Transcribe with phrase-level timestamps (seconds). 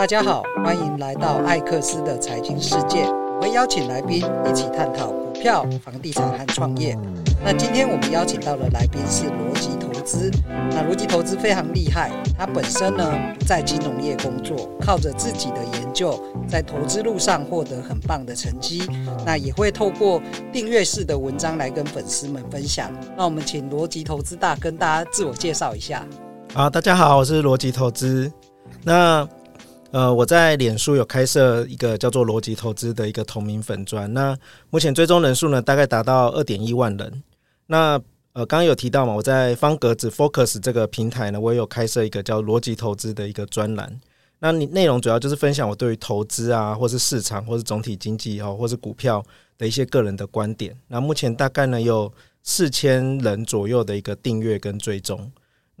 [0.00, 3.04] 大家好，欢迎来到艾克斯的财经世界。
[3.04, 6.96] 我会邀请来宾一起探讨股票、房地产和创业。
[7.44, 10.30] 那今天我们邀请到的来宾是罗吉投资。
[10.70, 18.82] 那罗吉投资非常厉害，他本身呢不在金融业工作，靠着自己的研究，在投资路上获得很棒的成绩。
[19.26, 20.18] 那也会透过
[20.50, 22.90] 订阅式的文章来跟粉丝们分享。
[23.18, 26.02] 那我们请罗吉投资大跟大家自我介绍一下。
[26.54, 28.32] 好，大家好，我是罗吉投资。
[28.82, 29.28] 那
[29.92, 34.12] 呃，我在脸书有开设一个叫做“逻辑投资”的一个同名粉专。
[34.14, 34.38] 那
[34.70, 37.22] 目前追踪人数呢，大概达到二点一万人。
[37.66, 38.00] 那
[38.32, 44.00] 呃，刚刚有提到嘛，我在方格子 Focus 这个平台呢，我也有开设一个叫“逻辑投资”的一个专栏。
[44.38, 49.20] 那你内容主要就是分享我对于投资啊，或是市场，或是总体经济哦，或是股票
[49.58, 50.72] 的一些个人的观点。
[50.86, 52.10] 那目前大概呢有
[52.44, 55.30] 四千人左右的一个订阅跟追踪。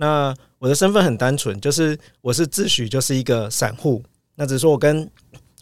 [0.00, 4.02] 那我的身份很单纯，就是我是自诩就是一个散户。
[4.34, 5.06] 那只是说我跟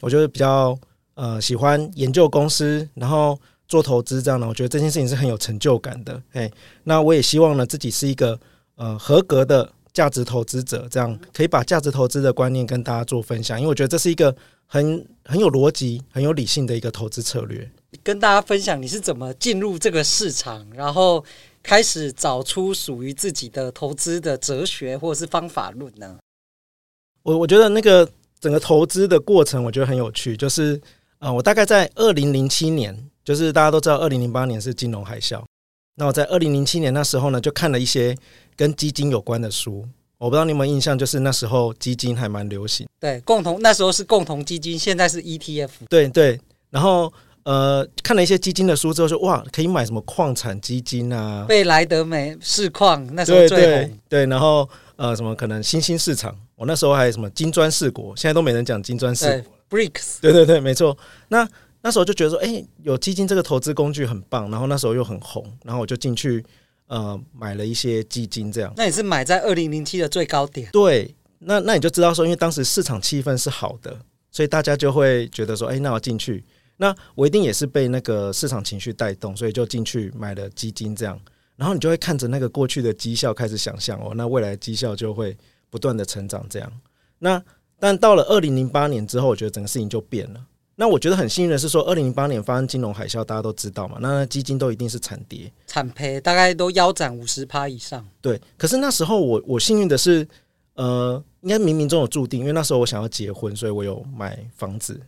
[0.01, 0.79] 我觉得比较
[1.15, 4.47] 呃喜欢研究公司，然后做投资这样的。
[4.47, 6.23] 我觉得这件事情是很有成就感的。
[6.35, 6.49] 哎，
[6.85, 8.39] 那我也希望呢自己是一个
[8.77, 13.59] 呃合格的价值投资者，这样可以把价值投资的观念跟大家做分享。
[13.59, 14.33] 因为我觉得这是一个
[14.67, 17.69] 很很有逻辑、很有理性的一个投资策略。
[18.05, 21.25] 跟大家分享你是怎么进入这个市场，然后。
[21.69, 26.19] 开始找出属于自己的投资的哲学或者是方法论呢？
[27.23, 28.09] 我我觉得那个
[28.41, 30.35] 整个投资的过程，我觉得很有趣。
[30.35, 30.81] 就是
[31.19, 35.45] 呃，我大概在二零零七年，就是大家都知道，二零零八年是金融海啸。
[35.97, 38.17] 那我在二零零七年那时候呢，就看了一些
[38.57, 39.87] 跟基金有关的书。
[40.17, 42.89] 我不知道你有没有印象，就是那时候基金还蛮流行。
[42.99, 45.69] 对，共同那时候是共同基金，现在是 ETF。
[45.91, 47.13] 对对，然后。
[47.49, 51.47] 呃，看了一些基金的书之后，说哇，可以买什么矿产基金啊？
[51.49, 53.99] 贝莱德美市矿那时候最红。
[54.07, 56.37] 对然后呃，什么可能新兴市场？
[56.57, 59.25] 我那时候还有什么金砖四国，现在都没人讲金砖四
[59.71, 59.79] 国。
[59.79, 60.21] BRICS。
[60.21, 60.95] 对对对，没错。
[61.29, 61.49] 那
[61.81, 66.45] 那时候就觉得说，哎、欸，有基金这个投资工具很棒，然后那时候又很红，然后我就进去
[66.89, 68.71] 呃买了一些基金，这样。
[68.77, 70.69] 那你是买在二零零七的最高点？
[70.71, 73.97] 对，那那你就知道说，因为当时市场气氛是好的，
[74.31, 76.45] 所以大家就会觉得说，哎、欸，那我进去。
[76.81, 81.21] 那我一定也是被那个市场情绪带动，所以就进去买了基金，这样，
[81.57, 85.37] 然后你就会看着那个过去的绩效开始想象哦，那未来绩效就会
[85.71, 86.73] 不断的成长，这样。
[87.19, 87.43] 那
[87.81, 90.41] 但到了二零零八年之后，我觉得整个事情就变了。
[90.77, 98.07] 那我觉得很幸运的是说，二零零八年发生金融海啸，大家都知道嘛，那基金都一定是惨跌，惨赔，大概都腰斩五十趴以上。
[98.21, 100.25] 对，可是那时候我我幸运的是，
[100.75, 105.01] 呃，应该冥冥中有注定，因为那时候我想要结婚，所以我有买房子，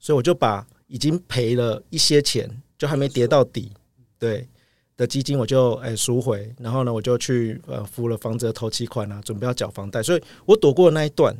[0.00, 0.66] 所以我就把。
[0.94, 3.72] 已经赔了一些钱，就还没跌到底，
[4.16, 4.46] 对
[4.96, 11.36] 的基金我就诶赎回，然后呢我就去呃付了房子的头期款啊，准备要缴房贷，所以我躲过了那一段。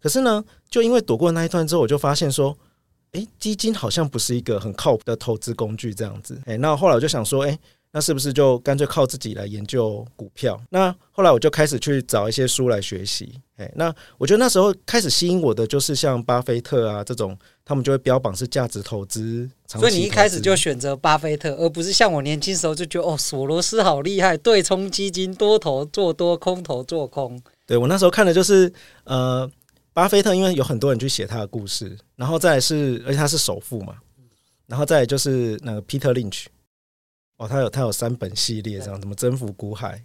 [0.00, 2.56] 可是呢，就因为躲过那一段之后，我就发现说，
[3.12, 6.40] 诶，基金好像不是一个很靠谱的投资工具这样子。
[6.46, 7.58] 诶，那后来我就想说，诶。
[7.96, 10.60] 那是不是就干脆靠自己来研究股票？
[10.68, 13.40] 那后来我就开始去找一些书来学习。
[13.54, 19.48] 哎，那我觉得那时候开始吸引我的就是像巴菲特啊这种，他们就会标榜是价值投资。
[19.68, 27.40] 所以你一开始就选择巴菲特，而不是像我年轻时候就觉得哦，索罗斯好厉害，对冲基金多头做多，空头做空。
[27.64, 28.72] 对，我那时候看的就是
[29.04, 29.48] 呃，
[29.92, 33.94] 巴菲特，因为有很多人去写他的故事，然后再来是，而且他是首富嘛，
[34.66, 36.46] 然后再来就是那个 Peter Lynch。
[37.36, 40.02] 哦，他有他有三本系列这样，怎么征服股海？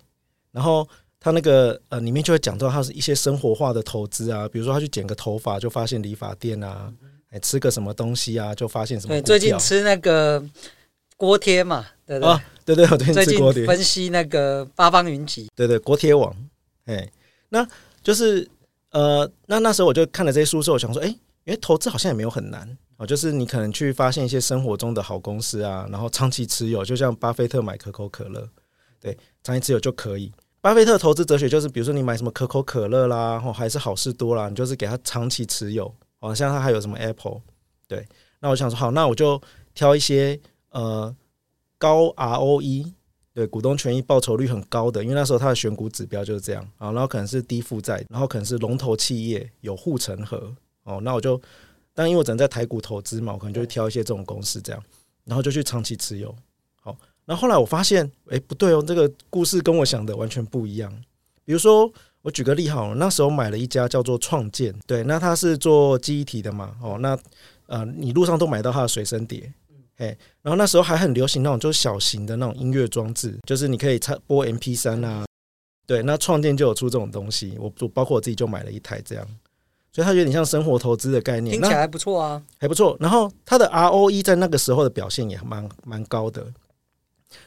[0.52, 0.88] 然后
[1.20, 6.92] 他那个呃里面就会讲到他是一些生活化的投资啊，比如说他去剪个头发就发现理发店啊，
[7.30, 9.14] 哎吃个什么东西啊就发现什么。
[9.14, 10.44] 对，最近吃那个
[11.18, 13.66] 锅贴嘛，对对、哦、对对，我最近吃锅贴。
[13.68, 16.36] 分析那个八方云集，对对锅贴网，
[16.86, 17.08] 哎，
[17.50, 17.68] 那
[18.02, 18.50] 就是
[18.92, 21.16] 呃那那时候我就看了这些书之后，我想说，哎，
[21.50, 22.78] 因为投资好像也没有很难。
[22.98, 28.48] 哦，就是你可能去发现一些生活中的好公司啊，然后长期持有，就像巴菲特买可口可乐，
[29.00, 30.32] 对，长期持有就可以。
[30.62, 35.92] 巴菲特投资哲学就是，比如说你买什么可口可乐啦，或还是好事多啦，你就是给他长期持有。
[36.20, 37.40] 哦，像他还有什么 Apple，
[37.88, 38.06] 对，
[38.42, 39.42] 那我想说，好，那我就
[39.74, 40.38] 挑一些
[40.72, 41.16] 呃
[41.78, 42.92] 高 ROE，
[43.34, 50.54] 对，股东权益报酬率很高的，因为那时候他的选股指标就是这样啊，然后可能是低负债，然后可能是龙头企业有护城河，
[50.84, 51.42] 哦，那我就。
[51.92, 54.82] 但因为我只能在台股投资嘛，我可能就会挑一些这种公司这样，
[55.26, 56.34] 然后就去长期持有。
[56.80, 56.96] 好，
[57.26, 60.90] 那后后来我发现，哎，不对哦，这个故事跟我想的完全不一样。
[61.44, 61.92] 比如说，
[62.22, 67.20] 我举个例好了，那时候买了一家叫做创建，对，那它是做记忆体的嘛，哦，那
[67.66, 69.52] 呃，你路上都买到它的随身碟，
[69.98, 75.26] 哎，然后那时候还很流行那种就是小型的那种音乐装置，就是你可以插播 MP 三啊，
[75.86, 79.28] 对，那创建就有出这种东西，我我包括我自己就买了一台这样。
[79.92, 82.96] 所以它有点像生活投资的概念，听起来还不错啊，还不错。
[83.00, 86.46] 然后它的 ROE 在那个时候的表现也蛮蛮高的。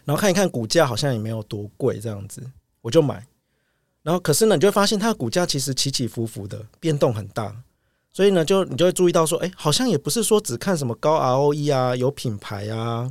[0.05, 2.43] 然后看一看股价好像也没有多贵，这样子
[2.81, 3.27] 我就买。
[4.03, 7.55] 然后可是呢，你就会发现它的股价其实起起伏伏的，变动很大。
[8.12, 13.11] 所以呢，就你就会注意到说，哎，好像也不是说只看什么高 ROE 啊，有品牌啊，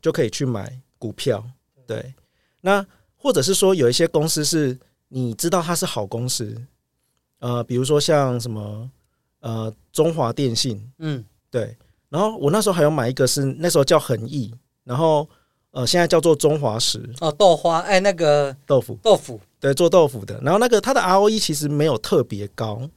[0.00, 1.44] 就可以去买股票。
[1.86, 2.14] 对，
[2.60, 2.84] 那
[3.16, 6.60] 或者是说有一些公司是你知道它是好公司，
[7.42, 8.90] 呃，比如说像什么
[9.40, 11.76] 呃中华电信，嗯，对。
[12.08, 14.54] 然后我那时候还有买一个是那时候叫恒益，
[14.84, 15.28] 然后
[15.72, 22.88] 呃现在叫做中华石哦豆花哎那个豆腐豆腐对做豆腐的，然后那个它的 ROE 其实没有特别高，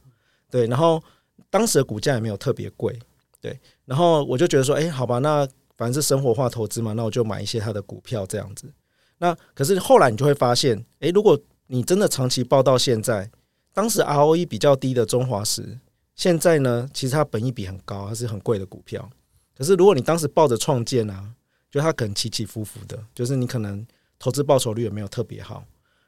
[0.50, 1.02] 对，然后。
[1.48, 2.98] 当时的股价也没有特别贵，
[3.40, 5.46] 对，然后我就觉得说，哎，好吧，那
[5.76, 8.70] 反正是生活化投资嘛，那我就买一些它的股票这样子。
[9.18, 11.38] 那可是后来你就会发现，哎，如果
[11.68, 13.30] 你真的长期报到现在，
[13.76, 15.78] 当时 ROE 比较低的中华石，
[16.14, 19.06] 现在呢，其实它本益比很高，它是很贵的股票。
[19.54, 21.30] 可是如果你当时抱着创建啊，
[21.70, 23.86] 就它可能起起伏伏的，就是你可能
[24.18, 25.62] 投资报酬率也没有特别好。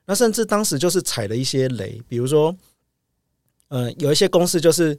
[0.07, 2.57] 那甚至当时就是踩了一些雷，比如说，
[3.69, 4.97] 呃，有一些公司就是。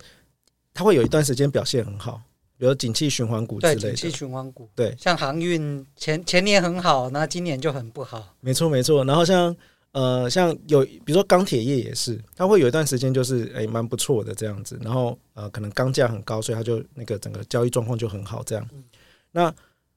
[0.71, 2.21] 它会有一段时间表现很好，
[2.55, 3.81] 比如景气循环股之类的。
[3.81, 4.69] 对，景气循环股。
[4.75, 8.35] 对，像航运前前年很好，那今年就很不好。
[8.39, 9.03] 没错，没错。
[9.03, 9.53] 然后像
[9.91, 14.79] 呃，像有比如说钢铁业也是，它会有一段时间就是诶蛮不错的这样子。
[14.81, 18.67] 然后呃，可能钢价很高，所以它就那个整个交易状况就很好这样。
[18.73, 18.83] 嗯、
[19.31, 19.53] 那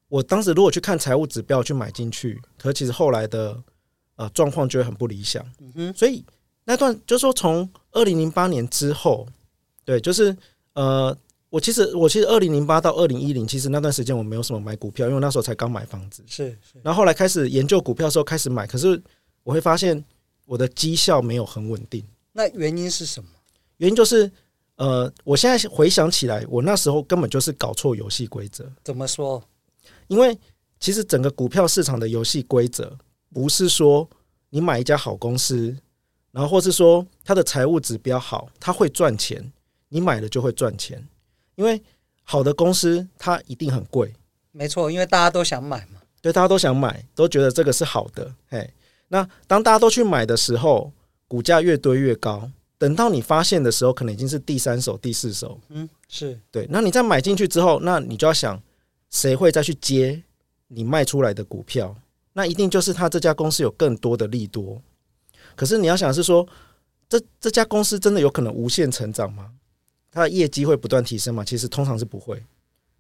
[0.09, 3.61] 我当时如果去看财务指标去买进去，可是其实后来的
[4.17, 5.45] 呃状况就会很不理想。
[5.61, 5.95] 嗯哼。
[5.95, 6.25] 所以
[6.65, 9.27] 那段就是说从二零零八年之后，
[9.85, 10.37] 对，就是。
[10.75, 11.15] 呃，
[11.51, 16.25] 我其实我其实二零零八到二零一零，其实那段时间我没有什么买股票，因为那时候才刚买房子。
[16.27, 16.79] 是，是。
[16.83, 18.99] 然后后来开始研究股票的时候开始买，可是
[19.43, 20.05] 我会发现
[20.47, 22.05] 我的绩效没有很稳定。
[22.33, 23.29] 那原因是什么？
[23.79, 24.31] 原因就是，
[24.77, 28.71] 呃，我现在回想起来，我那时候根本就是搞错游戏规则。
[28.85, 29.43] 怎么说？
[30.09, 30.39] 因为
[30.79, 32.97] 其实整个股票市场的游戏规则
[33.33, 34.09] 不是说
[34.51, 35.77] 你买一家好公司，
[36.31, 39.53] 然后或是说它的财务指标好，它会赚钱。
[39.89, 41.07] 你买了就会赚钱，
[41.55, 41.83] 因为
[42.23, 44.11] 好的公司它一定很贵。
[44.51, 46.01] 没错，因为大家都想买嘛。
[46.23, 48.35] 对，大家都想买，都觉得这个是好的。
[48.49, 48.73] 嘿，
[49.13, 50.91] 那当大家都去买的时候，
[51.29, 52.51] 股价越堆越高。
[52.79, 55.61] 等到你发现的时候，可能已经是第三手、第四手。
[55.69, 56.67] 嗯，是对。
[56.71, 58.59] 那你再买进去之后，那你就要想，
[59.11, 60.23] 谁会再去接
[60.69, 61.95] 你卖出来的股票？
[62.33, 64.81] 那一定就是他这家公司有更多的利多。
[65.55, 66.49] 可是你要想的是说，
[67.07, 69.51] 这这家公司真的有可能无限成长吗？
[70.11, 71.45] 它的业绩会不断提升吗？
[71.45, 72.43] 其实通常是不会。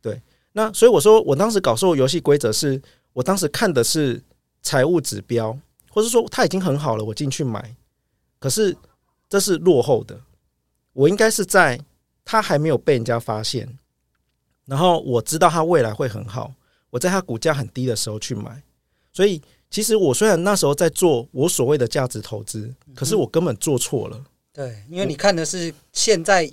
[0.02, 0.20] 对，
[0.52, 2.80] 那所以我说，我当时搞错游戏规则是，
[3.14, 4.22] 我当时看的是
[4.62, 5.58] 财务指标，
[5.92, 7.76] 或是说它已经很好了，我进去买。
[8.38, 8.74] 可是
[9.28, 10.18] 这是落后的，
[10.94, 11.78] 我应该是在
[12.24, 13.78] 它还没有被人家发现，
[14.64, 16.54] 然后我知道它未来会很好，
[16.90, 18.62] 我在它股价很低的时候去买。
[19.12, 19.40] 所以
[19.70, 24.24] 其实我虽然那时候在做我所谓的价值投资，可是我根本做错了。
[24.52, 26.50] 对，因为你看的是现在。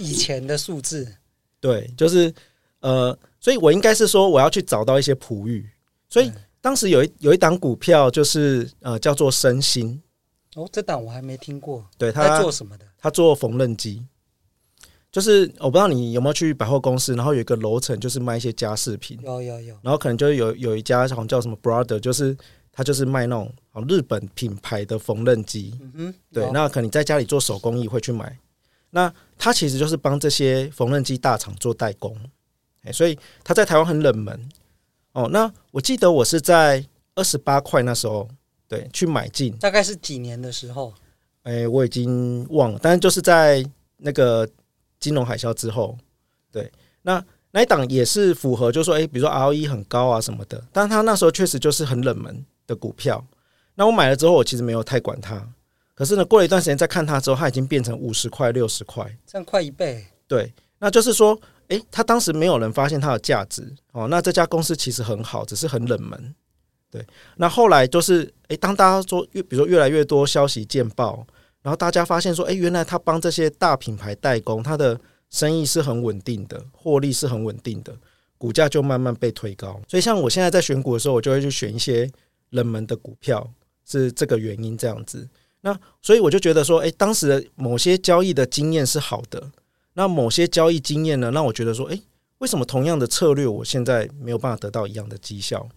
[0.00, 1.12] 以前的数字，
[1.58, 2.32] 对，就是
[2.78, 5.68] 呃，所以我应该是说，我要去找到一些璞玉。
[6.08, 6.30] 所以
[6.68, 9.98] 当时有一有一档股票，就是呃，叫做升兴。
[10.54, 11.82] 哦，这档我还没听过。
[11.96, 12.84] 对，他在做什么的？
[12.98, 14.04] 他做缝纫机。
[15.10, 19.18] 就是我不知道你有没有去百货公司，然后有一个楼层就是卖一些家饰品。
[19.22, 19.78] 有有有。
[19.80, 22.36] 然后可能就有有一家好像叫什么 Brother，就是
[22.70, 23.50] 他就是卖那种
[23.88, 25.74] 日本品牌的缝纫机。
[25.80, 26.14] 嗯哼。
[26.34, 28.38] 对，那可能你在家里做手工艺会去买。
[28.90, 32.14] 那他其实就是帮这些缝纫机大厂做代工，
[32.82, 34.38] 哎所以他在台湾很冷门
[35.22, 35.28] 哦。
[35.30, 36.84] 那我记得我是在
[37.14, 38.28] 二十八块那时候
[38.66, 40.92] 对去买进，大概是几年的时候？
[41.42, 43.64] 哎，我已经忘了，但是就是在
[43.96, 44.48] 那个
[45.00, 45.96] 金融海啸之后，
[46.52, 46.70] 对。
[47.02, 53.24] 那那一档也是符合，就是说，哎，比如说 ROE 很高啊什么的，但是他那时候确实就是很冷门的股票。
[53.74, 55.42] 那我买了之后，我其实没有太管它。
[55.94, 60.04] 可是呢，过了一段时间再看它之后，它已经变成五十块、六十块，这样快一倍。
[60.26, 64.08] 对，那就是说，诶，他当时没有人发现它的价值哦。
[64.08, 66.34] 那这家公司其实很好，只是很冷门。
[66.90, 67.06] 对，
[67.36, 71.26] 那后来就是，诶，当大家说越，比如说越来越多消息见报，
[71.60, 74.98] 然后大家发现说，诶，原来他帮这些大品牌代工，他的
[75.28, 77.94] 生意是很稳定的，获利是很稳定的，
[78.38, 79.78] 股价就慢慢被推高。
[79.86, 82.10] 所以，像我现在在选股的时候，我就会去选一些
[82.50, 83.46] 冷门的股票，
[83.84, 85.28] 是这个原因这样子。
[85.60, 89.50] 那所以我就觉得说，诶，当时的某些交易的经验是好的，
[89.94, 92.02] 那某些交易经验呢，让我觉得说，诶，
[92.38, 95.68] 为什么同样的策略，我现在没有办法得到一样的绩效？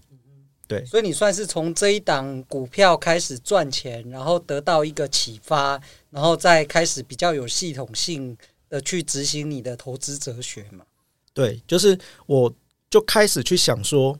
[0.68, 5.78] 对，所以你算是从这一档股票开始赚钱，然后得到一个启发，
[6.10, 8.38] 然后再开始比较有系统性
[8.70, 10.86] 的去执行你的投资哲学嘛？
[11.34, 12.54] 对，就是我
[12.90, 14.18] 就开始去想说，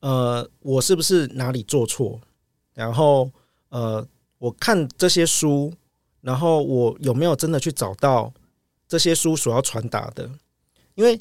[0.00, 2.18] 呃，我是不是哪里做错？
[2.72, 3.30] 然后
[3.68, 4.06] 呃，
[4.38, 5.70] 我看这些书，
[6.22, 8.32] 然后我有没有真的去找到
[8.94, 10.30] 这些书所要传达的？
[10.94, 11.18] 因为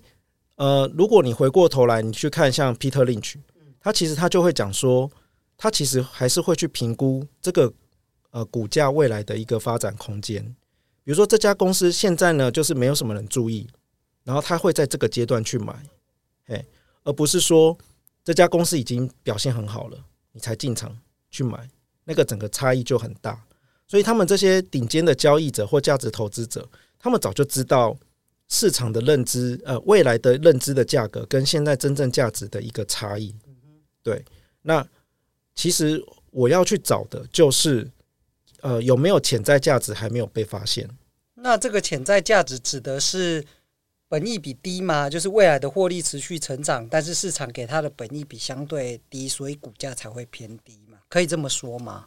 [0.58, 3.38] 呃，如果你回过头来，你去看像 Peter Lynch，
[3.80, 5.10] 他其实他就会讲说，
[5.58, 7.74] 他其实还是会去评估这个
[8.30, 10.44] 呃股价未来的一个发展空间。
[11.04, 13.68] 比如说这家公司现在呢，就是没有什么人注意，
[14.24, 15.74] 然后他会在这个阶段去买，
[16.46, 16.64] 嘿，
[17.04, 17.76] 而不是说
[18.24, 19.98] 这家公司已经表现很好了，
[20.32, 20.96] 你才进场
[21.32, 21.68] 去买，
[22.04, 23.44] 那个整个差异就很大。
[23.88, 26.70] 所以他们这些顶尖的交易者或价值投资者，
[27.04, 27.96] 他们早就知道。
[28.50, 33.34] 市场的认知，呃，未来的认知的价格跟现在真正价值的一个差异，
[34.04, 34.24] 对。
[34.62, 34.86] 那
[35.56, 37.90] 其实我要去找的就是，
[38.62, 40.88] 呃，有没有潜在价值还没有被发现？
[41.34, 43.44] 那这个潜在价值指的是
[44.08, 45.10] 本益比低吗？
[45.10, 51.00] 就是未来的获利持续成长，但是市场给它的本益比相对低，所以股价才会偏低嘛？
[51.10, 52.06] 可以这么说吗？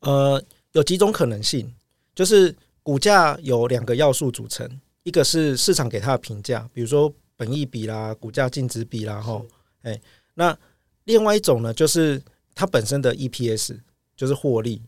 [0.00, 0.40] 呃，
[0.72, 1.74] 有几种可能性，
[2.14, 4.80] 就是股价有两个要素组成。
[5.04, 9.44] 一个是市场给它的评价，比如说本益比啦、股价净值比啦，吼，
[9.82, 10.00] 哎，
[10.34, 10.56] 那
[11.04, 12.22] 另外一种呢，就是
[12.54, 13.76] 它本身的 EPS，
[14.16, 14.80] 就是获利。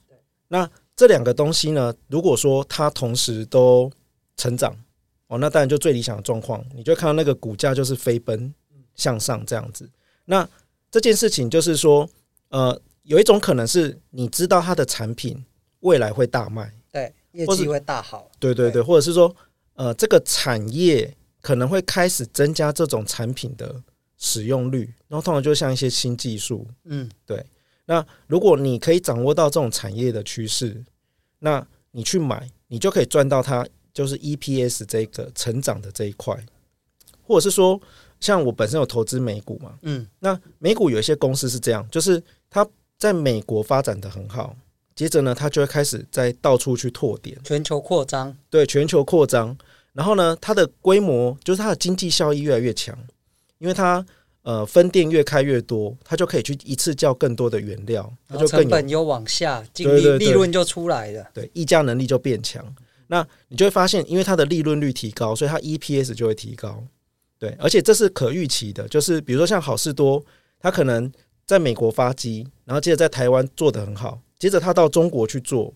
[0.46, 3.90] 那这两个东西呢，如果说它同时都
[4.36, 4.72] 成长，
[5.26, 8.54] 哦，那当然就最理想的状况，你就看到那个股价就是飞奔
[8.94, 9.90] 向上这样子。
[10.26, 10.48] 那
[10.92, 12.08] 这件事情就是说，
[12.50, 15.44] 呃，有一种可能是你知道它的产品
[15.80, 16.72] 未来会大卖，对，
[17.34, 19.34] 业绩会大好，对对对，或者是说。
[19.76, 23.74] 呃，这个产业可能会开始增加这种产品的
[24.16, 27.44] 使用率，然后通常就像一些新技术，嗯，对。
[27.86, 30.80] 那如果你可以掌握到这种产业的趋势，
[31.40, 36.38] 那你去买，你就可以赚到它就是 EPS 这个成长的这一块，
[37.24, 37.80] 或者是说，
[38.20, 42.64] 像我本身有投资美股嘛，嗯，那美股有一些公司是这样，就是它
[42.96, 44.56] 在美国发展的很好。
[44.94, 48.36] 接着呢，它就会开始在到处去拓点，全球扩张。
[48.48, 49.56] 对，全球扩张。
[49.92, 52.96] 然后呢，它的规模就是它的经济效益越来越强，
[53.58, 54.04] 因为它
[54.42, 61.28] 呃分店越开越多，它就可以去一次叫更多的原料，它就成本又往下，净利利润就出来了。
[61.32, 62.64] 对，议价能力就变强。
[63.06, 66.82] 那你就会发现，因为它的利润率提高，所以它 EPS 就会提高。
[67.38, 70.24] 对，而且这是可预期的，就是比如说像好事多，
[70.58, 71.12] 它可能
[71.46, 74.18] 在美国发机，然后接着在台湾做得很好。
[74.38, 75.72] 接着他到中国去做，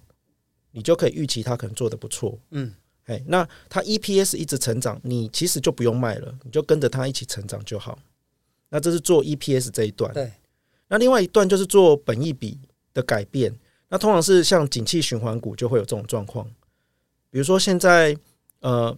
[0.72, 2.38] 你就可以预期他可能做得不错。
[2.50, 2.74] 嗯，
[3.04, 7.98] 哎，那他 EPS 一直成长，你其实就不用卖了，你就跟着他一起成长就好。
[8.68, 10.12] 那这是做 EPS 这一段。
[10.12, 10.32] 对。
[10.88, 12.58] 那另外一段就是做本益比
[12.94, 13.54] 的改变。
[13.90, 16.46] 那通常是像景气循环股就会有这种状况。
[17.30, 18.16] 比如说现在，
[18.60, 18.94] 呃，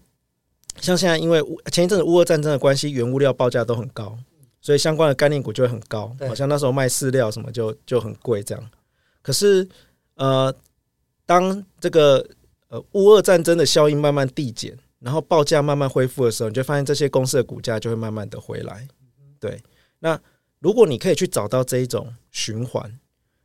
[0.81, 1.41] 像现在因为
[1.71, 4.19] 前一阵子乌俄战争的关系，原物料报价都很高，
[4.61, 6.17] 所以相关的概念股就会很高。
[6.29, 8.71] 好像那时候卖饲料什么就就很贵这样。
[9.23, 9.69] 可是，
[10.15, 10.55] 呃，
[11.27, 12.27] 当这个
[12.69, 18.89] 呃乌俄战争的效应慢慢递减，然后报价慢慢恢复的时候，你就发现这些公司的股价就会慢慢的回来。
[19.39, 19.63] 对，
[19.99, 20.21] 那
[20.59, 22.99] 如果你可以去找到这一种循环，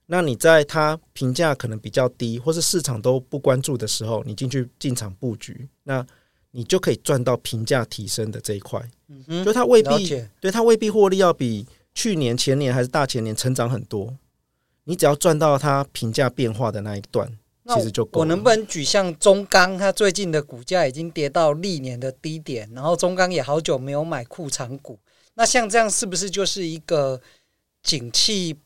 [0.06, 6.06] 那你在它评价可能比较低，或是市场都不关注的时候，你进去进场布局，那
[6.52, 8.82] 你就可以赚到评价提升的这一块。
[9.08, 14.16] 嗯，就它未必，对它未必获利要比去年、前年还是大前年成长很多。
[14.86, 17.32] 你只要赚到它评价变化的那一段，
[17.68, 18.20] 其实就够了。
[18.22, 24.98] 我能不能举像中钢，它最近的股价已经跌到历年的低点，然后中钢也好久没有买库藏股。
[25.34, 27.20] 那像这样是不是就是一个
[27.84, 28.58] 景气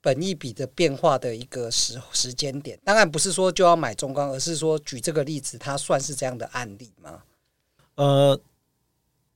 [0.00, 2.78] 本益比的变化的一个时时间点？
[2.84, 7.22] 当然不是说就要买中钢，而是说举这个例子，它算是这样的案例吗？
[7.96, 8.40] 呃，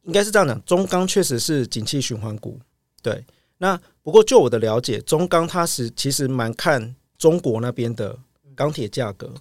[0.04, 2.60] 应该是这样讲，中钢确实是景气循环股，
[3.02, 3.24] 对。
[3.58, 8.18] 那不过，就我的了解，中钢它是其实蛮看中国那边的
[8.54, 9.32] 钢铁价格。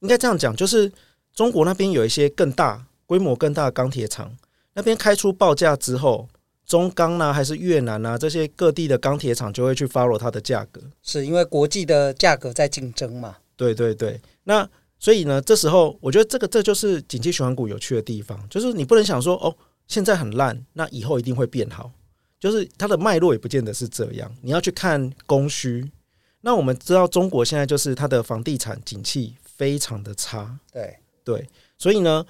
[0.00, 0.90] 应该这样讲，就是
[1.32, 4.36] 中国那边有一些更大规模、更大的钢铁厂，
[4.74, 6.28] 那边开出报价之后，
[6.66, 13.36] 中钢呢还是越南啊这些各地的钢铁厂就会去 follow 它的价格，是因为国际的价格在竞争嘛？
[13.56, 14.20] 对对对。
[14.44, 19.56] 那所以呢，这时候我觉得这个这就是景气循环股有趣的地方，就是你不能想说哦，
[19.86, 21.90] 现在很烂，那以后一定会变好。
[22.38, 25.90] 就是它的脉络也不见得是这样，你要去看供需。
[26.40, 32.24] 那我们知道中国现在就是它的房地产景气非常的差，对对，所以呢，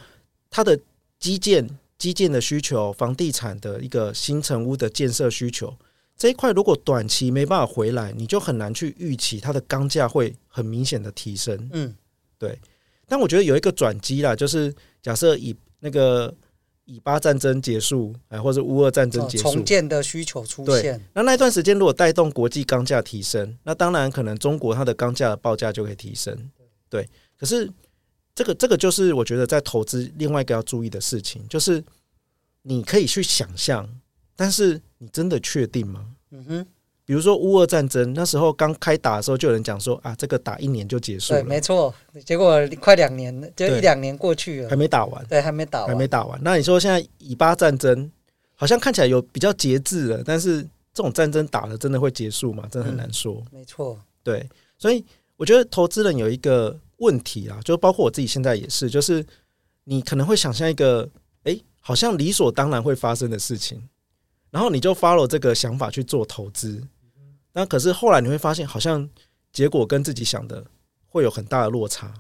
[0.49, 0.79] 它的
[1.19, 5.77] 基建基建的需求，房地产的一个新城屋的建设需求
[6.17, 11.69] 这一块，如果短期没办法回来，你就很难去预期它的钢价会很明显的提升。
[11.73, 11.95] 嗯，
[12.39, 12.59] 对。
[13.07, 16.35] 但我觉得有一个转机啦，就是假设以那个
[16.89, 20.99] 以巴战争结束，哎，或者乌俄战争结束，重建的需求出现。
[21.13, 26.51] 那那段时间如果带动国际钢价提升，那当然可能中国它的钢价的报价就可以提升。
[26.89, 27.07] 对，
[27.39, 27.71] 可是
[28.35, 31.85] 这个这个就是我觉得在投资另外一个要注意的事情，就是
[32.63, 33.87] 你可以去想象，
[34.35, 36.07] 但是你真的确定吗？
[36.31, 36.67] 嗯哼。
[37.09, 41.41] 比如说乌俄战争那时候刚开打的时候，就有人讲说啊，这个打一年就结束了。
[41.41, 41.95] 对，没错。
[42.27, 45.25] 结果快两年，就一两年过去了，还没打完。
[45.25, 46.39] 对，还没打完，还没打完。
[46.43, 48.13] 那你说现在以巴战争
[48.55, 50.63] 好像看起来有比较节制了，但是
[50.93, 52.69] 这种战争打了真的会结束吗？
[52.71, 53.43] 真的很难说。
[53.53, 53.99] 嗯，没错。
[54.23, 54.47] 对，
[54.77, 55.03] 所以
[55.39, 59.25] 我觉得投资人有一个问题啊，就包括我自己现在也是，就是
[59.85, 61.09] 你可能会想象一个，
[61.45, 63.83] 哎，好像理所当然会发生的事情，
[64.51, 66.79] 然后你就 follow 这个想法去做投资。
[67.59, 69.11] 那可是后来你会发现，好像
[69.53, 70.65] 结果跟自己想的
[71.09, 72.15] 会有很大的落差。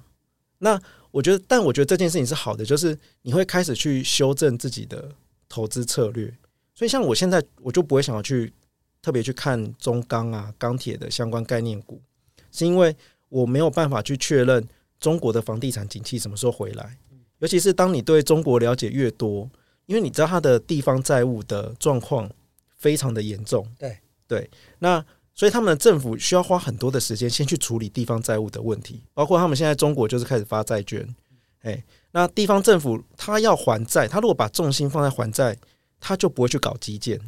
[0.59, 0.77] 那
[1.13, 5.09] 我觉得，但我觉得这件事情是好的，就是你会开始去修正自己的
[5.49, 6.27] 投资策略。
[6.75, 8.53] 所以像我现在，我就不会想要去
[9.01, 12.03] 特别去看中钢啊、钢铁的相关概念股，
[12.51, 12.97] 是因为
[13.29, 14.69] 我没有办法去确认
[14.99, 16.99] 中国的房地产景气什么时候回来。
[17.39, 19.49] 尤其是当你对中国了解越多，
[19.87, 22.29] 因为你知道它的地方债务的状况
[22.75, 23.65] 非常的严重。
[23.79, 25.07] 对对，那。
[25.39, 31.15] 所以他们的政府需要花很多的时间，先去处理地方债务的问题，包括他们现在中国就是开始发债券，
[31.61, 31.81] 哎，
[32.11, 35.57] 那地方政府他要还债，他如果把重心放在还债，
[36.01, 37.21] 他就不会去搞基建。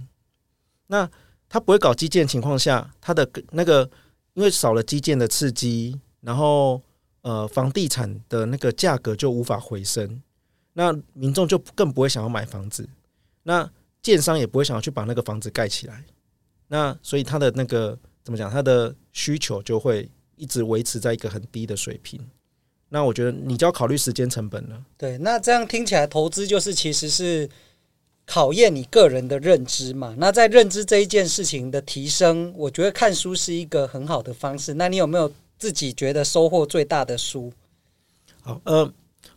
[0.88, 1.08] 那
[1.48, 3.88] 他不会搞基建的情况下，他的那个
[4.34, 6.82] 因为少了基建的刺激，然后
[7.22, 10.20] 呃房地产的那个价格就无法回升，
[10.72, 12.88] 那民众就更不会想要买房子，
[13.44, 13.70] 那
[14.02, 16.04] 建商也不会想要去把那个房子盖起来。
[16.72, 18.48] 那所以它的那个怎么讲？
[18.48, 22.20] 它的需求就会一直维持在一个很低的水平。
[22.90, 24.80] 那我觉得你就要考虑时间成本了。
[24.96, 27.50] 对，那这样听起来，投资就是其实是
[28.24, 30.14] 考验你个人的认知嘛。
[30.16, 34.74] 那在认知这一件事情的提升，我觉得看书是一个很好的方式。
[34.74, 37.52] 那你有没有自己觉得收获最大的书？
[38.42, 38.92] 好，呃，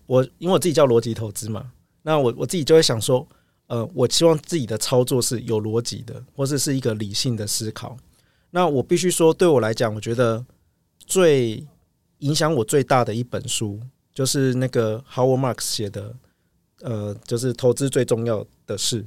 [0.05, 1.71] 我因为我自己叫逻辑投资嘛，
[2.03, 3.27] 那我我自己就会想说。
[3.73, 7.97] 呃，我希望自己的操作是有逻辑的，或者是一个理性的思考。
[8.51, 10.45] 那我必须说，对我来讲，我觉得
[10.99, 11.65] 最
[12.19, 13.79] 影响我最大的一本书，
[14.13, 16.15] 就是那个 Howard Marks 写的，
[16.81, 19.03] 呃，就是投资最重要的事。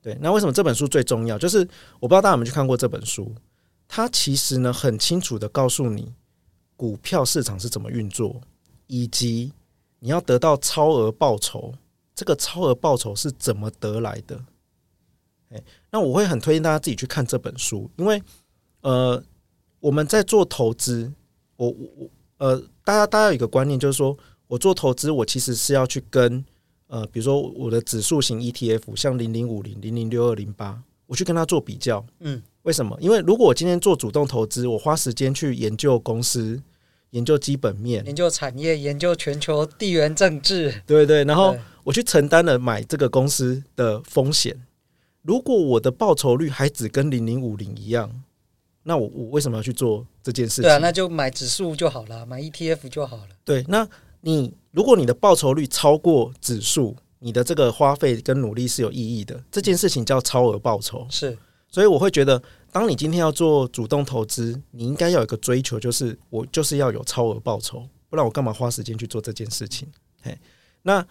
[0.00, 1.36] 对，那为什么这本书最重要？
[1.36, 1.58] 就是
[1.98, 3.34] 我不知道大家有没有去看过这本书，
[3.88, 6.14] 它其实呢很清楚的告诉你
[6.76, 8.40] 股票市场是怎么运作，
[8.86, 9.52] 以及
[9.98, 11.74] 你要得到超额报酬。
[12.20, 14.38] 这个超额报酬是怎么得来的？
[15.48, 18.22] 哎，那我会很推荐大家自己去看这本书，因为
[18.82, 19.24] 呃，
[19.80, 21.10] 我们在做投资，
[21.56, 24.14] 我我呃，大家大家有一个观念，就是说
[24.48, 26.44] 我做投资，我其实是要去跟
[26.88, 32.04] 呃，比如说我的指数型 ETF，像零零五零、零零六二零八，我去跟它做比较。
[32.18, 32.94] 嗯，为什么？
[33.00, 36.62] 因为如果我今天做主动投资，我花时间去研究公司。
[37.10, 41.24] 研究基本面，研究产业，研究全球地缘政治， 对对。
[41.24, 44.60] 然后我去承担了买这个公司的风险。
[45.22, 48.22] 如果我的报酬率还只跟零零五零一样，
[48.84, 50.62] 那我我为什么要去做这件事情？
[50.62, 53.28] 对啊，那就买指数就好了，买 ETF 就好了。
[53.44, 53.86] 对，那
[54.22, 59.42] 你如果你的报酬率超过指数，你的这个花费跟努力是有意义的。
[59.50, 61.36] 这件事情叫超额报酬，是。
[61.70, 62.42] 所以我会觉得。
[62.72, 69.88] 当你今天要做主动投资，你应该要有一个追求，就是我就是要有超额报酬，不然我干嘛花时间去做这件事情？
[70.22, 70.38] 嘿，
[70.82, 71.04] 那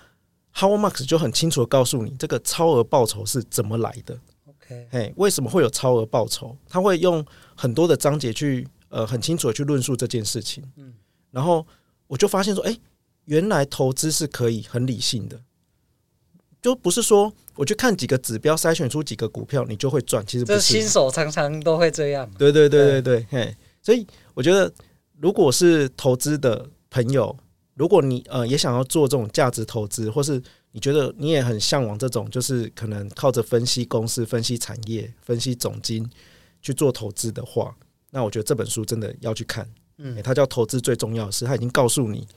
[0.56, 4.18] Howard Marks 就很清楚的告诉你，这个超额报酬是怎么来的。
[4.46, 6.56] OK，嘿，为什么会有超额报酬？
[6.70, 7.26] 他会用
[7.58, 10.64] 很多的章节去呃很清楚的去论述这件事情。
[10.78, 10.94] 嗯，
[11.30, 11.68] 然后
[12.08, 12.74] 我就发现说，哎，
[13.26, 15.38] 原来投资是可以很理性的。
[16.62, 20.26] 就不是说我去看几个指标筛选出几个股票，你就会赚。
[20.26, 22.30] 其实不是，新手常常都会这样。
[22.38, 24.72] 对对对对对，嘿，所以我觉得，
[25.20, 27.36] 如果是投资的朋友，
[27.76, 30.42] 如果你呃也想要做这种价值投资，或是
[30.72, 36.10] 你觉得你也很向往这种，就是可能靠着分析公司、分析产业、分析总经
[36.62, 37.76] 去做投资的话，
[38.12, 39.66] 那我觉得这本书真的要去看。
[39.98, 42.28] 嗯，它叫《投资最重要的事》，它已经告诉你。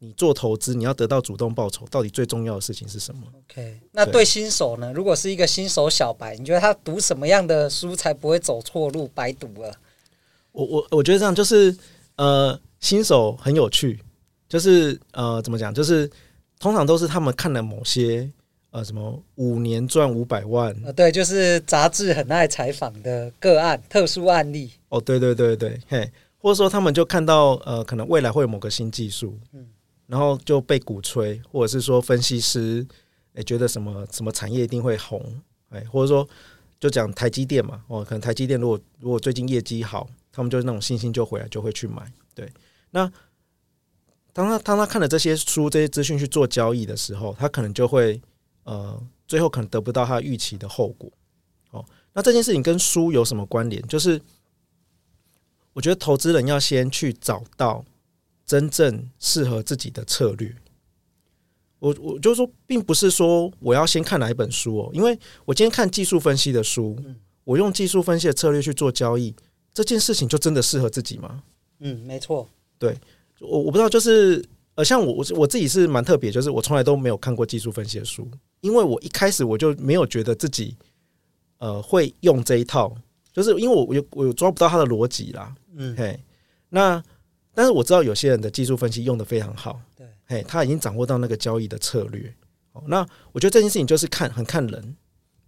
[0.00, 4.92] 你做投资，你要得到主动报酬，到底最重要的事情是什么？OK，那对新手呢？
[4.92, 9.74] 如果是一个新手小白，你觉得他读什么样的书才不会走错路，白读了？
[10.52, 11.76] 我我我觉得这样就是
[12.14, 13.98] 呃，新手很有趣，
[14.48, 15.74] 就是呃，怎么讲？
[15.74, 16.08] 就是
[16.60, 18.30] 通常都是他们看了某些
[18.70, 24.70] 呃什么五年赚五百万，呃，对，就是杂志很爱采访的个案、特殊案例。
[24.90, 26.08] 哦，对对对对，嘿，
[26.38, 29.66] 或者说他们就看到呃，可能未来会有某个新技术，嗯。
[30.08, 32.84] 然后就被鼓吹，或者是说分析师
[33.34, 35.22] 哎，觉得什么什么产业一定会红，
[35.68, 36.28] 哎，或者说
[36.80, 42.10] 就讲台积电嘛，哦，可能台积电如果如果最近业绩好，他们就那种信心就回来，就会去买。
[42.34, 42.50] 对，
[42.90, 43.04] 那
[44.32, 48.20] 当他当他看了这些书、这些资讯去做交易的时候，他可能就会
[48.64, 51.10] 呃，最后可能得不到他预期的后果。
[51.70, 53.80] 哦，那这件事情跟书有什么关联？
[53.86, 54.20] 就是
[55.74, 57.84] 我觉得投资人要先去找到
[58.48, 60.52] 真正适合自己的策略。
[61.78, 66.98] 我我就是说，并不是说我要先看哪一本书哦，因为我今天看技术分析的书，
[67.44, 69.32] 我用技术分析的策略去做交易，
[69.72, 71.42] 这件事情就真的适合自己吗？
[71.78, 72.48] 嗯，没错。
[72.78, 72.98] 对，
[73.38, 78.26] 我我不知道，就是呃，像我我我自己是蛮特别，就是我从来都没有看过技术分析的书，
[78.60, 80.74] 因为我一开始我就没有觉得自己
[81.58, 82.92] 呃会用这一套，
[83.32, 85.54] 就是因为我我我抓不到它的逻辑啦。
[85.76, 86.18] 嗯，嘿，
[86.70, 87.00] 那
[87.58, 89.80] 但是我知道有些人的技术分析用的非常好。
[89.96, 92.32] 对嘿，他已经掌握到那个交易的策略。
[92.70, 94.96] 哦，那我觉得这件事情就是看很看人，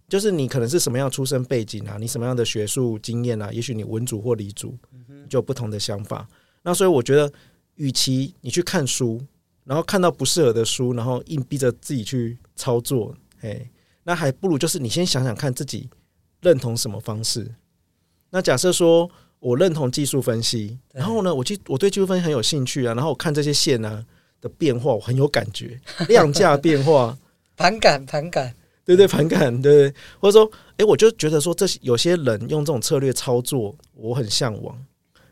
[0.09, 4.77] 就是你可能是什么样出身背景啊，你什么样的学术经验啊，也许你文组或理组
[5.29, 6.27] 就有不同的想法。
[6.63, 7.31] 那所以我觉得，
[7.75, 9.25] 与其你去看书，
[9.63, 13.71] 然后看到不适合的书，然后硬逼着自己去操作，嘿，
[14.03, 15.89] 那还不如就是你先想想看自己
[16.41, 17.55] 认同什么方式。
[18.31, 19.09] 那假设说
[19.41, 24.05] 我认同技术分析，然后呢，我去我对技术分析很有兴趣啊，然后我看这些线呢。
[24.41, 27.15] 的变化我很有感觉， 量价变化，
[27.55, 28.51] 盘感盘感，
[28.83, 34.75] 对对盘感对，对，或者说，哎，我就觉得说，这有些人用这种策略操作，我很向往。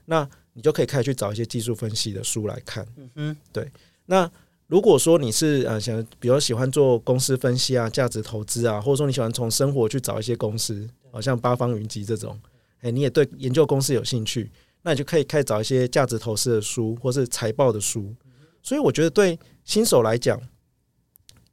[0.06, 2.86] 那你就可以开始去找一些技术分析的书来看。
[2.98, 3.67] 嗯哼，对。
[4.06, 4.30] 那
[4.67, 12.39] 如果说你是呃想，比如喜欢做公司分析啊、价值投资啊，或者说你喜欢从生活去找一些公司，好像八方云集这种，
[12.82, 18.15] 哎，你也对研究公司有兴趣，那你就可以开始找一些价值投资的书，或是财报的书。
[18.62, 20.39] 所以我觉得对新手来讲，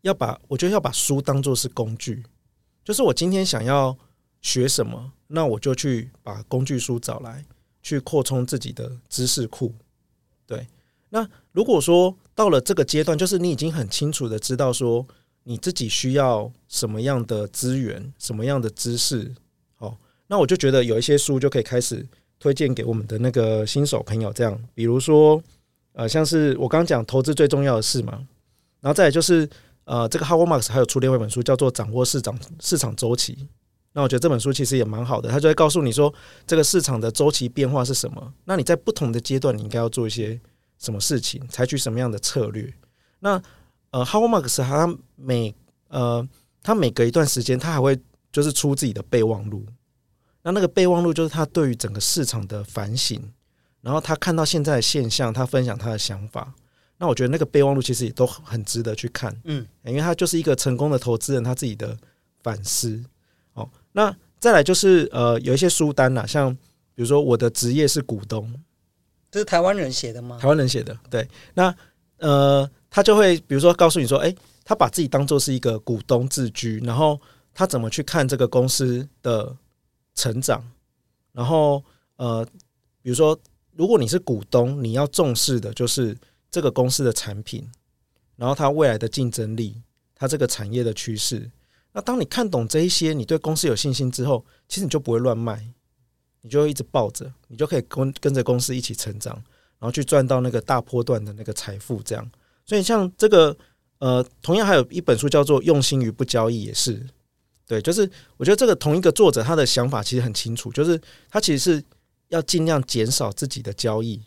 [0.02, 2.22] 要把我觉得要把书当作是工具，
[2.84, 3.96] 就是我今天想要
[4.42, 7.44] 学什么，那我就去把工具书找来，
[7.82, 9.74] 去扩充自己的知识库。
[10.46, 10.66] 对，
[11.08, 15.06] 那如果说到了这个阶段，就是你已经很清楚的知道说
[15.44, 19.34] 你自己需要什么样的资源、什么样的知识，
[20.28, 22.06] 那我就觉得有一些书就可以开始
[22.38, 25.42] 推荐给我们的那个新手朋友，这样，比如说。
[25.98, 28.12] 呃，像是我刚刚讲投资最重要的事嘛，
[28.82, 29.48] 然后再来就是
[29.84, 33.32] 呃，这个 h o w a r Marx 还有出另外一本书叫做《掌握市场市场周期》，
[33.94, 36.12] 那我觉得这本书其实也蛮好的，它就会告诉你说
[36.46, 40.38] 这个市场的周期变化是什么，那你在不同的阶段你应该要做一些
[40.78, 42.70] 什么事情，采取什么样的策略。
[43.20, 43.42] 那
[43.92, 45.54] 呃，Howard Marks 他每
[45.88, 46.28] 呃
[46.62, 47.98] 他每隔一段时间他还会
[48.30, 49.64] 就是出自己的备忘录，
[50.46, 53.20] 那那个备忘录就是他对于整个市场的反省。
[53.80, 56.54] 然后他看到现在的现象，他分享他的想法。
[56.98, 61.96] 那我觉得那个备忘录其实也都很值得去看，嗯，因为他就是一个成功的投资人他自己的
[62.42, 63.02] 反思。
[63.54, 66.54] 哦，那再来就是呃，有一些书单啦，像
[66.94, 68.52] 比如说我的职业是股东，
[69.30, 70.38] 这是台湾人写的吗？
[70.40, 71.28] 台湾人写的，对。
[71.54, 71.74] 那
[72.18, 77.20] 呃，他就会比如说告诉你说，哎，他把自己当做是一个股东自居，然后
[77.54, 79.54] 他怎么去看这个公司的
[80.16, 80.64] 成长，
[81.30, 81.84] 然后
[82.16, 82.44] 呃，
[83.00, 83.38] 比如说。
[83.78, 86.16] 如果你是股东，你要重视的就是
[86.50, 87.62] 这个公司的产品，
[88.34, 89.82] 然后它未来的竞争力，
[90.14, 91.50] 它这个产业的趋势。
[91.92, 95.62] 那当你看懂这一些，你对公司有信心之后，其实你就不会乱卖，
[96.40, 99.34] 你就会一直抱着，你就可以跟跟着公司一起成长，
[99.78, 102.02] 然后去赚到那个大波段的那个财富。
[102.02, 102.30] 这样，
[102.64, 103.54] 所以像这个
[103.98, 107.06] 呃，同样还有一本书叫做《用心于不交易》，也是
[107.66, 111.84] 对，就是我觉得这个同一个作者他的想法其实很清楚，就是他其实是。
[112.30, 114.20] 要尽量减少自己的交易，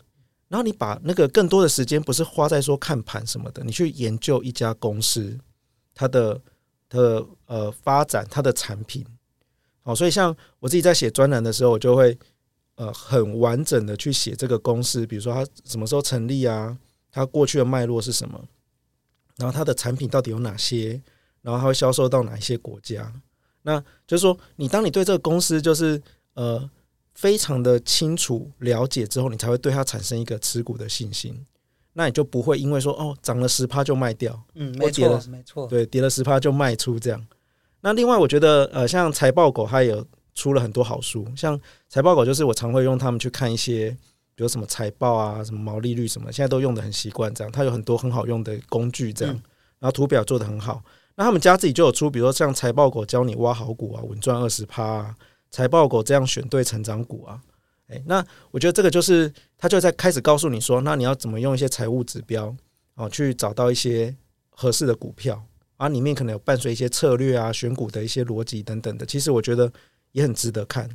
[0.48, 5.38] 然后你把那个更多的时间不是花在说看盘什么的，你去研究一家公司
[5.94, 6.40] 它的
[6.88, 9.04] 的呃发展，它的产品。
[9.82, 12.18] 好，所以像我自己在写专栏的时候，我就会
[12.76, 16.74] 呃很完整的去写这个公司，比如说它什么时候成立啊，
[17.12, 18.42] 它过去的脉络是什么，
[19.36, 21.02] 然后它的产品到底有哪些，
[21.42, 23.12] 然后它会销售到哪一些国家。
[23.62, 26.00] 那就是说，你当你对这个公司就是
[26.34, 26.68] 呃。
[27.12, 31.38] 非常的清楚了解之后，你才会对它产生一个持股的信心。
[31.92, 37.26] 那你就不会因为说哦涨了十趴就卖掉，嗯，没错，没错，对，跌了十趴就卖出这样。
[37.82, 43.90] 那另外我觉得呃，像财报狗它也有出了很多好书，像财报狗就是我常会用他们去看一些，
[44.34, 47.52] 比如什么财报啊，什么毛利率什么，现在都用的很习惯这样。
[47.52, 49.34] 它有很多很好用的工具这样，
[49.78, 50.82] 然后图表做的很好。
[51.20, 55.14] 那他们家自己就有出，比如说像财报狗教你挖好股啊，稳赚二十趴啊。
[55.50, 57.38] 财报狗这样选对成长股啊，
[57.88, 62.56] 诶，那我觉得这个就是他就在开始告诉你说，那你要怎么用一些财务指标
[62.94, 64.16] 啊，去找到一些
[64.48, 65.44] 合适的股票
[65.76, 69.04] 啊，里面可能有伴随一些策略啊、选股的一些逻辑等等的。
[69.04, 69.70] 其实我觉得
[70.12, 70.88] 也很值得看。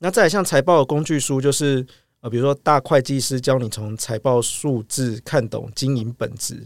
[0.00, 1.86] 那再像财报的工具书，就是
[2.20, 6.62] 呃，比如说大会计师教你从财报数字看懂经营本质，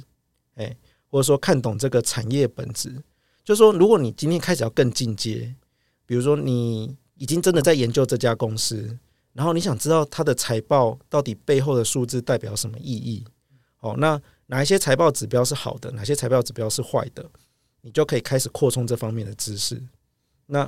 [0.57, 0.77] 哎，
[1.11, 2.95] 或者说看懂这个产业本质。
[3.45, 5.53] 就是说，如果你今天开始要更进阶，
[6.07, 8.97] 比如说你已经真的在研究这家公司，
[9.33, 13.25] 然后你想知道它的财报到底背后的数字代表什么意义？
[13.81, 17.25] 哦，那哪一些财报指标是好的，哪些财报指标是坏的，
[17.81, 19.83] 你就可以开始扩充这方面的知识。
[20.47, 20.61] 那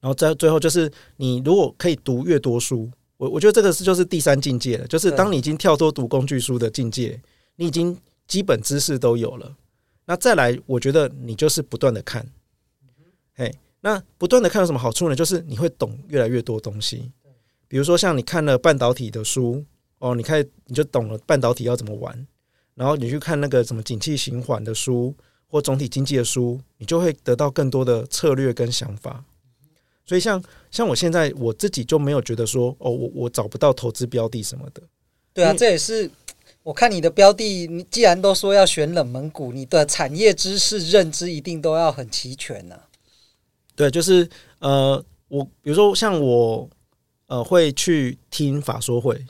[0.00, 7.20] 然后在最后，就是你如果可以读越多书，我我觉得这个是就是第三境界了，就是当你已经跳脱读工具书的境界，
[7.56, 9.56] 你已经基本知识都有了。
[10.06, 12.26] 那再来，我觉得你就是不断的看，
[13.34, 15.16] 嘿，那不断的看有什么好处呢？
[15.16, 17.10] 就是你会懂越来越多东西。
[17.66, 19.64] 比如说，像你看了半导体的书，
[19.98, 22.26] 哦，你看你就懂了半导体要怎么玩。
[22.74, 25.14] 然后你去看那个什么景气循环的书
[25.46, 29.24] 或总体经济的书，你就会得到更多的策略跟想法。
[30.04, 34.82] 所以像，像像我现在我自己就没有觉得说，哦，我我找不到投资标的什么的。
[35.32, 36.10] 对啊，这也是。
[36.64, 42.88] 我看你的标的，你既然都说要选冷门股，你的产业知识认知一定都要很齐全呢、啊。
[43.76, 44.26] 对，就是
[44.60, 46.68] 呃，我比如说像我
[47.26, 49.26] 呃会去听法说会，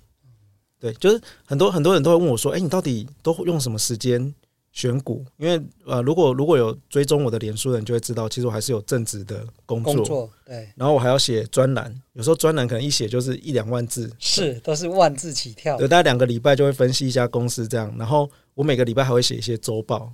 [0.78, 4.32] 对，就是很多很多人都会问我说，哎，你到底都用什么时间？
[4.74, 10.68] 选股，因为呃，如果如果有追踪我的脸书的人就会知道，其实我还是有正职的工作，工作对。
[10.74, 15.78] 然后我还要写专栏，有时候专栏可能一写就是一两万字，是都是万字起跳。
[15.78, 17.94] 对，大概两个礼拜就会分析一家公司这样。
[17.96, 20.12] 然后我每个礼拜还会写一些周报。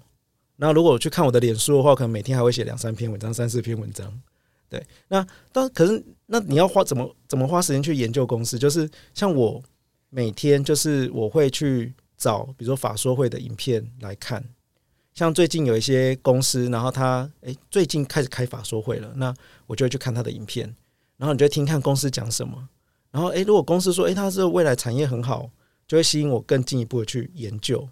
[0.58, 4.12] 然后如果我去看我的脸书的话，可能每天还会写两三篇文章，三四篇文章。
[4.68, 8.58] 对，那但可是那你要花怎么怎么花时间去研究公司？
[8.58, 9.62] 就是像我
[10.10, 11.94] 每天就是我会去。
[12.20, 14.44] 找比如说法说会的影片来看，
[15.14, 19.34] 像最近有一些公司，然后他诶最近开始开法说会了，那
[19.66, 20.76] 我就会去看他的影片，
[21.16, 22.68] 然后你就会听看公司讲什么，
[23.10, 25.50] 然后诶如果公司说诶它是未来产业很好，
[25.88, 27.88] 就会吸引我更进一步的去研究，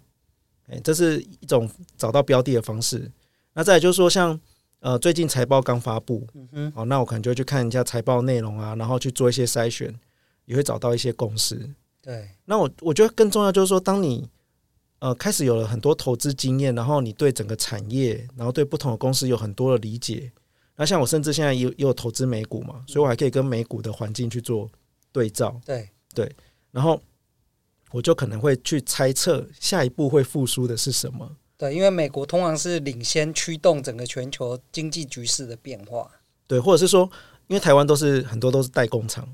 [0.67, 3.11] 诶这是一种找到标的的方式。
[3.53, 4.39] 那再来就是说像
[4.79, 9.93] 呃最近财报刚发布，嗯好，那我可能就会去看一下财报内容啊，然后去做一些筛选，
[10.45, 11.67] 也会找到一些公司。
[12.01, 14.27] 对，那我我觉得更重要就是说，当你
[14.99, 20.31] 呃开始有了很多投资经验，然后你对整个产业，然后对不同的公司有很多的理解。
[20.77, 24.69] 那像我甚至现在也有也有投资美股嘛，所以我还可以跟美股的环境去做
[25.11, 25.59] 对照。
[25.65, 26.33] 对对，
[26.71, 27.01] 然后
[27.91, 31.29] 我就可能会去猜测下一步会复苏的是什么。
[31.57, 36.09] 对，因为美国通常是领先驱动整个全球经济局势的变化。
[36.47, 37.11] 对，或者是说，
[37.47, 39.27] 因为台湾都是很多都是代工厂，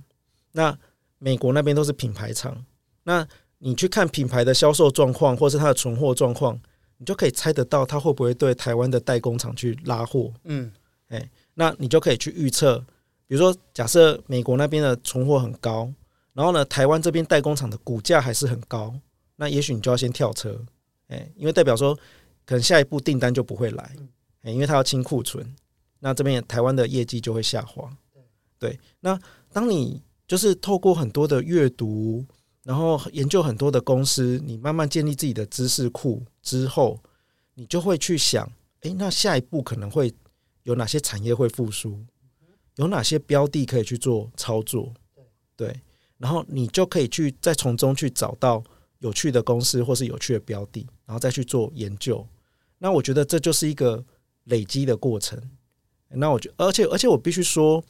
[0.53, 0.75] 那。
[1.17, 2.65] 美国那边都是品牌厂，
[3.03, 6.59] 那你去看品牌的销售状况，或是它的存货状况，
[6.97, 10.31] 你就可以猜得到它会不会对台湾的代工厂去拉货。
[10.43, 10.71] 嗯，
[11.07, 12.77] 哎，那你就可以去预测，
[13.27, 15.91] 比如说假设美国那边的存货很高，
[16.33, 18.93] 然后呢，台湾这边代工厂的股价还是很高，
[19.35, 20.59] 那也许你就要先跳车，
[21.07, 21.95] 哎，因为代表说
[22.45, 23.95] 可能下一步订单就不会来，
[24.43, 25.55] 哎，因为它要清库存，
[25.99, 27.89] 那这边台湾的业绩就会下滑。
[28.57, 29.19] 对，那
[29.51, 32.25] 当你就是透过很多的阅读，
[32.63, 36.99] 然后研究很多的公司，你慢慢建立自己的知识库之后，
[37.53, 40.11] 你就会去想，诶，那下一步可能会
[40.63, 42.03] 有哪些产业会复苏，
[42.77, 44.91] 有哪些标的可以去做操作，
[45.55, 45.79] 对，
[46.17, 48.63] 然后你就可以去再从中去找到
[48.97, 52.27] 有趣的公司或是有趣的标的，然后再去做研究。
[52.79, 54.03] 那我觉得这就是一个
[54.45, 55.39] 累积的过程。
[56.09, 57.83] 那我觉，而且而且我必须说。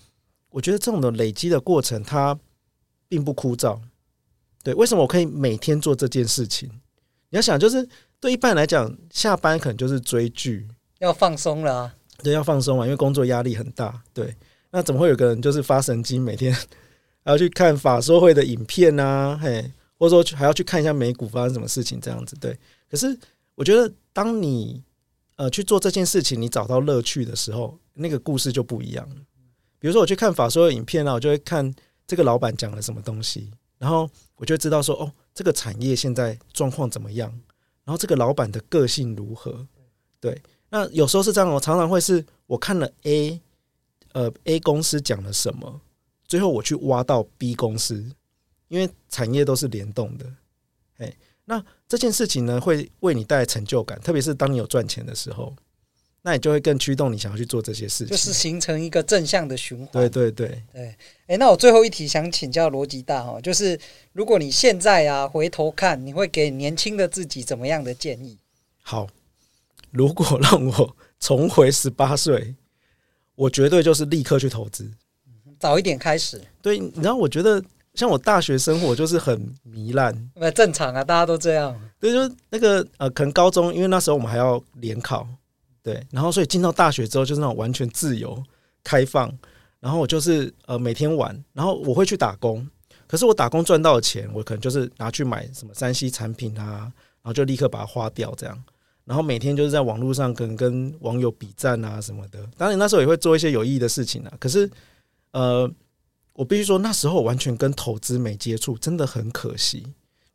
[0.55, 2.39] 我觉得这种的累积的过程，它
[3.09, 3.77] 并不枯燥。
[4.63, 6.69] 对，为什么我可以每天做这件事情？
[7.29, 7.85] 你要想，就是
[8.21, 10.65] 对一般人来讲，下班可能就是追剧，
[10.99, 11.95] 要放松了啊。
[12.23, 14.01] 对，要放松啊，因为工作压力很大。
[14.13, 14.33] 对，
[14.71, 16.53] 那怎么会有个人就是发神经，每天
[17.25, 19.37] 还要去看法说会的影片啊？
[19.37, 22.33] 嘿，或者说还要去看一下美股发生什么事情这样子？
[22.39, 22.57] 对。
[22.89, 23.19] 可是
[23.55, 24.81] 我觉得，当你
[25.35, 29.15] 呃去做这件事情，你找到乐趣的时候，那个故事就不一样了。
[29.79, 31.73] 比如说我去看法说的影片啊，我就会看
[32.07, 37.29] 这个老板讲了什么东西，然后我就知道说哦，这个产业现在状况怎么样，
[37.83, 39.65] 然后这个老板的个性如何。
[40.19, 43.39] 对，那有时候是这样，我常常会是我看了 A，
[44.13, 45.81] 呃 A 公司讲了什么，
[46.27, 48.03] 最后我去挖到 B 公司，
[48.69, 50.25] 因为产业都是联动的。
[50.97, 55.55] 哎，那这件事情呢，会为你带来成就感，特别是当你有赚钱的时候。
[56.27, 59.87] 那你就会更驱动你想要去做这些事情，就是形成一个正向的循环。
[59.91, 60.95] 对对对对。
[61.27, 63.79] 诶，那我最后一题想请教罗辑大哈，就是
[64.11, 68.39] 如果你现在啊回头看，你会给年轻的自己怎么样的建议？
[68.81, 69.07] 好，
[69.91, 72.55] 如果让我重回十八岁，
[73.35, 74.91] 我绝对就是立刻去投资，
[75.59, 76.41] 早一点开始。
[76.59, 81.79] 对，然后，我觉得像我大学生活就是很糜烂，那正常啊，大家都这样。
[81.99, 85.27] 对，就是那个呃，可能高中，因为那时候我们还要联考，
[85.85, 88.43] 对，然后所以进到大学之后就是那种完全自由
[88.83, 89.31] 开放，
[89.79, 92.67] 然后我就是呃每天玩，然后我会去打工，
[93.05, 98.63] 可是我打工赚到的钱，我可能就是拿去买什么山西产品啊，然后就立刻把它花掉这样。
[99.03, 104.33] 然后每天就是在网络上跟跟网友比赞啊什么的，当然那时候也会做一些有意义的事情啊。
[104.39, 104.67] 可是，
[105.33, 105.71] 呃，
[106.33, 109.85] 我必须说那时候完全跟投资没接触，真的很可惜。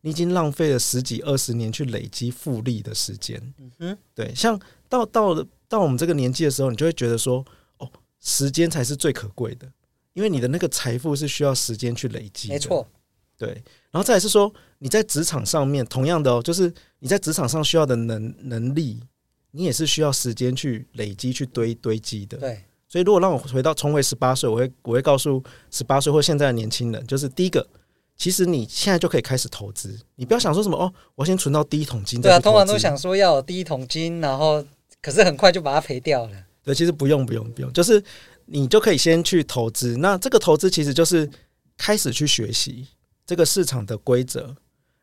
[0.03, 3.41] 你已经浪费了十几二十年去累积复利的时间。
[3.59, 4.59] 嗯哼，对，像
[4.89, 7.45] 到到了到我们这个年纪的时候，你就会觉得说，
[7.79, 9.71] 哦，时间才是最可贵的，
[10.15, 12.55] 因为你的那个财富是需要时间去累积的。
[12.55, 12.87] 没错。
[13.37, 13.49] 对，
[13.91, 19.01] 然后再来是说，你在职场上面，同样的哦，就是你在职场上需要的能能力，
[19.53, 22.37] 你也是需要时间去累积、去堆堆积的。
[22.37, 27.67] 对，所以如果让我回到重回十八岁，我会我会告诉十八岁或现在的年轻人，就是第一个，
[28.21, 32.21] 其实你现在就可以开始投资，你不要想说什么哦，我先存到第一桶金。
[32.21, 34.63] 对啊，通常都想说要有第一桶金，然后
[35.01, 36.33] 可是很快就把它赔掉了。
[36.63, 38.05] 对，其实不用不用不用，就是
[38.45, 39.97] 你就可以先去投资。
[39.97, 41.27] 那这个投资其实就是
[41.79, 42.87] 开始去学习。
[43.25, 44.55] 这个市场的规则，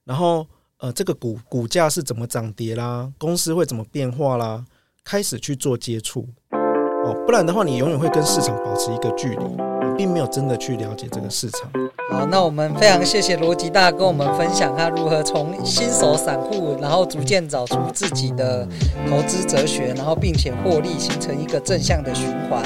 [0.03, 0.45] 然后
[0.77, 4.63] 呃，这个股股价是怎么涨跌啦，公司会怎么变化啦，
[5.03, 11.69] 开始去做接触哦，不然的话，你永远会跟市场保持一个距离，你并没有真的去了解这个市场。
[12.09, 18.65] 好，那我们非常谢谢罗吉大跟我们分享他如何从新手散户，然后逐渐找出自己的
[19.09, 22.63] 投资哲学，然后并且获利，形成一个正向的循环。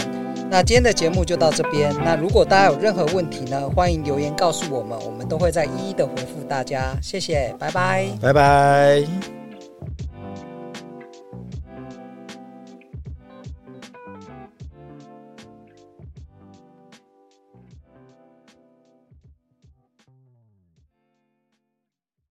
[0.49, 1.95] 那今天的节目就到这边。
[2.03, 6.93] 那如果大家有任何问题呢，欢迎留言告诉我们，我们都会再一一的回复大家。
[7.01, 9.40] 谢谢，拜拜，拜拜。